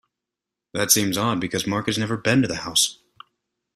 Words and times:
That 0.73 0.89
seems 0.89 1.15
odd 1.15 1.39
because 1.39 1.67
Mark 1.67 1.85
has 1.85 1.99
never 1.99 2.17
been 2.17 2.41
to 2.41 2.47
the 2.47 2.55
house. 2.65 2.97